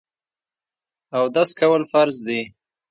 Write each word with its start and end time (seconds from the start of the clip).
اودس 1.17 1.49
کول 1.59 1.81
فرض 1.91 2.15
دي. 2.27 2.41